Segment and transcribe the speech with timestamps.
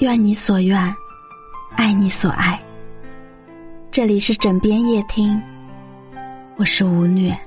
[0.00, 0.96] 愿你所愿，
[1.76, 2.58] 爱你所爱。
[3.90, 5.38] 这里是枕边夜听，
[6.56, 7.38] 我是吴虐。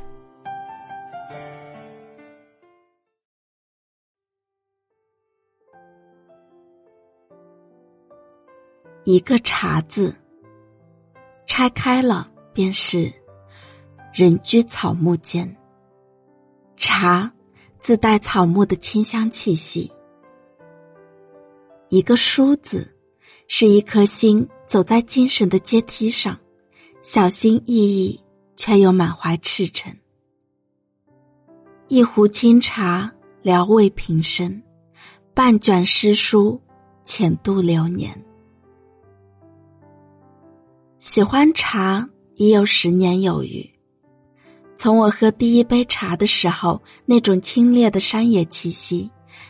[9.04, 10.16] 一个茶字，
[11.48, 13.12] 拆开了便是
[14.14, 15.52] 人居草木间。
[16.78, 17.34] 茶
[17.80, 19.92] 自带草木的清香气息。
[21.94, 22.92] 一个书字，
[23.48, 26.36] 是一颗心走在精神的阶梯上，
[27.04, 28.20] 小心翼翼
[28.56, 29.96] 却又满怀赤诚。
[31.90, 34.60] 一壶清茶，聊慰平生；
[35.36, 36.60] 半卷诗书，
[37.04, 38.20] 浅度流年。
[40.98, 43.70] 喜欢茶已有十年有余，
[44.76, 49.08] 从我喝第一杯茶的时候，那种清冽的山野气息。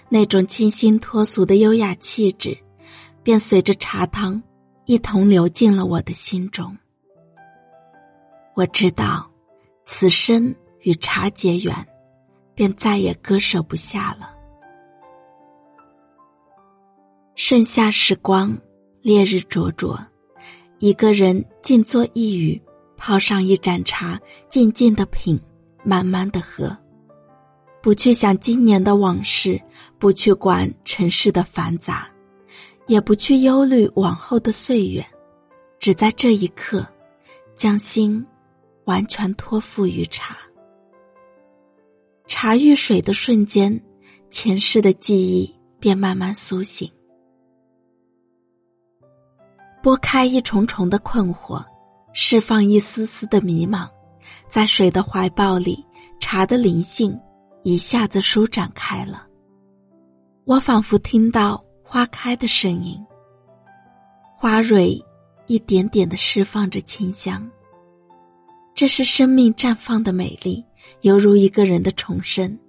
[0.10, 2.58] 那种清新脱俗的优雅气质，
[3.24, 4.42] 便随着茶汤
[4.86, 6.78] 一同流进了我的心中。
[8.56, 9.30] 我知道，
[9.86, 11.76] 此生与茶结缘，
[12.54, 14.32] 便再也割舍不下了。
[17.36, 18.56] 盛夏时光，
[19.02, 20.00] 烈日灼灼，
[20.78, 22.62] 一个人静坐一隅，
[22.96, 25.42] 泡上一盏茶，静静的品，
[25.84, 26.78] 慢慢的喝。
[27.84, 29.62] 不去想今年的往事，
[30.00, 32.10] 不去管尘世的繁杂，
[32.88, 35.06] 也不去忧虑往后的岁月，
[35.82, 36.88] 只在这一刻，
[37.58, 38.26] 将心
[38.86, 40.38] 完全托付于茶。
[42.26, 43.78] 茶遇水的瞬间，
[44.30, 46.90] 前世的记忆便慢慢苏醒，
[49.82, 51.62] 拨开一重重的困惑，
[52.14, 53.90] 释放一丝丝的迷茫，
[54.48, 55.86] 在水的怀抱里，
[56.22, 57.20] 茶的灵性。
[57.66, 59.26] 一下子舒展开了，
[60.44, 63.02] 我仿佛听到花开的声音，
[64.36, 65.02] 花蕊
[65.48, 67.50] 一点点的释放着清香。
[68.76, 70.62] 这是生命绽放的美丽，
[71.04, 72.60] 犹如一个人的重生。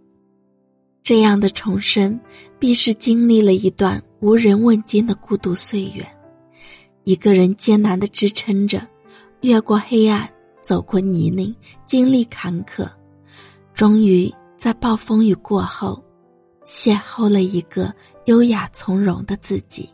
[1.02, 2.20] 这样的重生，
[2.60, 6.06] 必是经历了一段无人问津的孤独岁月，
[7.02, 8.86] 一个人艰难的支撑着，
[9.40, 10.32] 越过黑暗，
[10.62, 11.52] 走过泥泞，
[11.84, 12.88] 经历坎坷，
[13.74, 14.32] 终于。
[14.64, 16.02] 在暴风雨过后，
[16.64, 17.94] 邂逅了一个
[18.24, 19.92] 优雅从容的自己。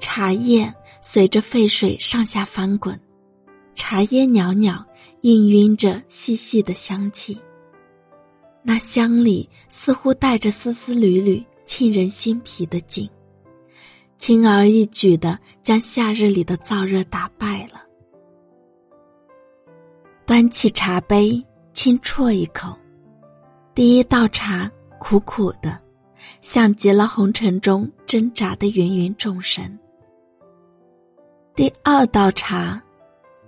[0.00, 3.00] 茶叶随着沸水上下翻滚，
[3.76, 4.84] 茶叶袅袅
[5.22, 7.40] 氤氲着细细的香气。
[8.64, 13.08] 那香里似乎带着丝丝缕缕沁人心脾的景，
[14.18, 17.80] 轻而易举的将夏日里的燥热打败了。
[20.26, 21.40] 端起茶杯。
[21.80, 22.76] 轻啜一口，
[23.72, 24.68] 第一道茶
[24.98, 25.80] 苦苦的，
[26.40, 29.78] 像极了红尘中挣扎的芸芸众生。
[31.54, 32.82] 第二道茶，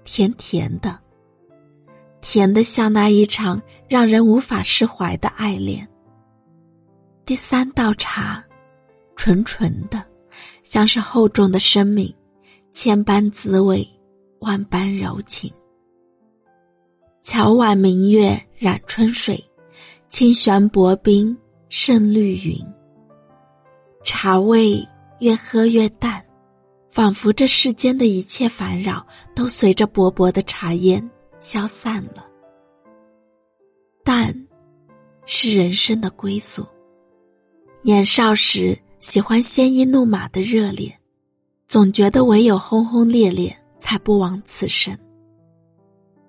[0.04, 0.96] 甜甜的，
[2.20, 5.84] 甜的像那一场让人无法释怀的爱恋。
[7.26, 8.40] 第三道茶，
[9.16, 10.06] 纯纯的，
[10.62, 12.14] 像是厚重的生命，
[12.70, 13.84] 千般滋味，
[14.38, 15.52] 万般柔情。
[17.32, 19.41] 桥晚明月染春水，
[20.08, 22.58] 清玄薄冰胜绿云。
[24.02, 24.84] 茶味
[25.20, 26.20] 越喝越淡，
[26.90, 31.08] 仿佛这世间的一切烦扰都随着薄薄的茶烟
[31.38, 32.26] 消散了。
[34.02, 34.34] 淡，
[35.24, 36.66] 是人生的归宿。
[37.80, 40.92] 年少时喜欢鲜衣怒马的热烈，
[41.69, 44.98] 总觉得唯有轰轰烈烈才不枉此生。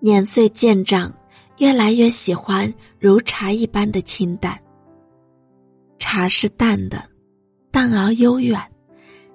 [0.03, 1.13] 年岁渐长，
[1.59, 4.59] 越来越喜欢如茶一般的清淡。
[6.00, 7.07] 茶是淡的，
[7.69, 8.59] 淡而悠远；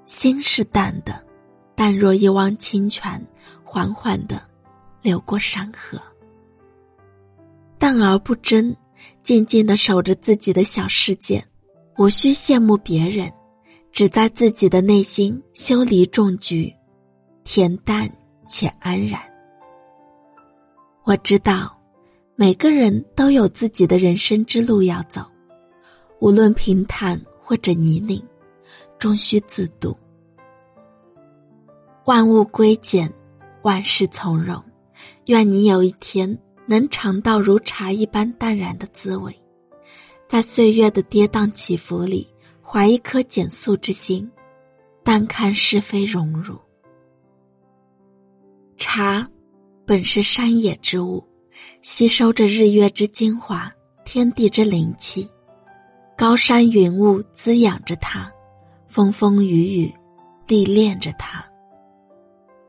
[0.06, 1.24] 心是淡的，
[1.76, 3.24] 淡若一汪清泉，
[3.62, 4.42] 缓缓的
[5.02, 5.96] 流过山河。
[7.78, 8.74] 淡而不争，
[9.22, 11.46] 静静的守着自己的小世界，
[11.96, 13.32] 无需羡慕别人，
[13.92, 16.74] 只在自己的内心修篱种菊，
[17.44, 18.10] 恬淡
[18.48, 19.20] 且安然。
[21.06, 21.72] 我知道，
[22.34, 25.24] 每个人都有自己的人生之路要走，
[26.18, 28.20] 无论平坦或者泥泞，
[28.98, 29.96] 终须自渡。
[32.06, 33.08] 万物归简，
[33.62, 34.60] 万事从容。
[35.26, 36.36] 愿你有一天
[36.66, 39.32] 能尝到如茶一般淡然的滋味，
[40.28, 42.28] 在岁月的跌宕起伏里，
[42.60, 44.28] 怀一颗简素之心，
[45.04, 46.58] 淡看是非荣辱。
[48.76, 49.30] 茶。
[49.86, 51.24] 本是山野之物，
[51.80, 53.72] 吸收着日月之精华，
[54.04, 55.30] 天地之灵气，
[56.18, 58.28] 高山云雾滋养着它，
[58.88, 59.94] 风风雨雨，
[60.48, 61.46] 历练着它。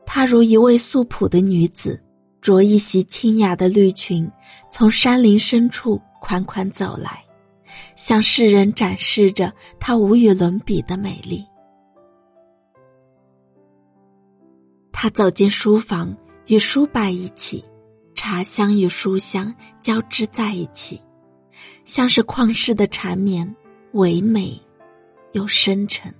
[0.06, 2.00] 她如一位素朴的女子，
[2.40, 4.30] 着一袭清雅的绿裙，
[4.70, 7.20] 从山林深处款款走来，
[7.96, 11.44] 向世人展示着她无与伦比的美丽。
[14.92, 16.16] 她走进书房，
[16.48, 17.62] 与书摆一起，
[18.14, 20.98] 茶香与书香交织在一起，
[21.84, 23.54] 像是旷世的缠绵，
[23.92, 24.58] 唯美
[25.32, 26.12] 又深沉。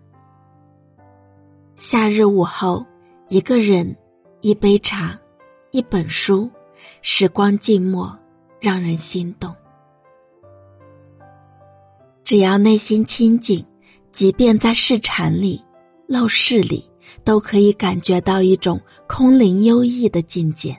[1.77, 2.85] 夏日午后，
[3.31, 3.97] 一个人，
[4.43, 5.19] 一杯茶，
[5.71, 6.51] 一本书，
[7.01, 8.15] 时光静默，
[8.61, 9.55] 让人心动。
[12.23, 13.65] 只要内心清静，
[14.13, 15.65] 即便在市场里、
[16.07, 16.88] 陋室里。
[17.25, 20.79] 都可以感觉到一种空灵幽逸的境界。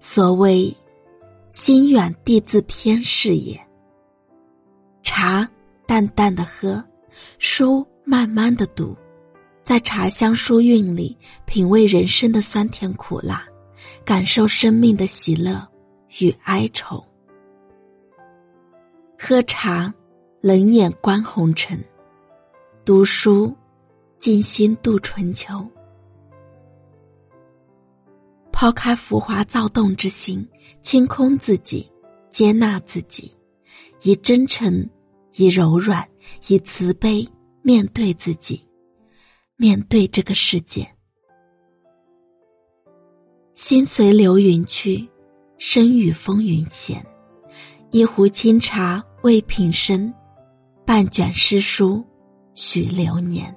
[0.00, 0.76] 所谓
[1.48, 3.60] “心远地自偏”是也。
[5.02, 5.48] 茶
[5.86, 6.82] 淡淡的喝，
[7.38, 8.96] 书慢慢的读，
[9.62, 13.44] 在茶香书韵里品味人生的酸甜苦辣，
[14.04, 15.68] 感受生命的喜乐
[16.20, 17.04] 与哀愁。
[19.18, 19.92] 喝茶，
[20.40, 21.78] 冷眼观红尘；
[22.84, 23.54] 读书。
[24.22, 25.68] 静心度春秋，
[28.52, 30.48] 抛开浮华躁动之心，
[30.80, 31.90] 清空自己，
[32.30, 33.36] 接纳自己，
[34.02, 34.88] 以真诚，
[35.34, 36.08] 以柔软，
[36.46, 37.28] 以慈悲
[37.62, 38.64] 面对自己，
[39.56, 40.88] 面对这个世界。
[43.54, 45.04] 心随流云去，
[45.58, 47.04] 身与风云闲。
[47.90, 50.14] 一壶清茶为品身，
[50.86, 52.04] 半卷诗书
[52.54, 53.52] 许流年。